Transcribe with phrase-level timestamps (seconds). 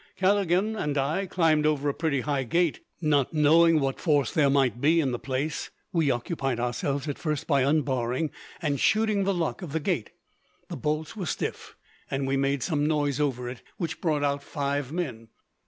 [0.17, 2.79] Callaghan and I climbed over a pretty high gate.
[3.01, 7.45] Not knowing what force there might be in the place, we occupied ourselves, at first,
[7.45, 8.31] by unbarring
[8.63, 10.09] and shooting the lock of the gate.
[10.69, 11.75] The bolts were stiff,
[12.09, 15.27] and we made some noise over it, which brought out five men.